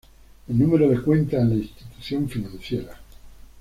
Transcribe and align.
El 0.47 0.57
número 0.57 0.89
de 0.89 0.99
cuenta 0.99 1.37
en 1.37 1.49
la 1.49 1.55
institución 1.57 2.27
financiera. 2.27 2.99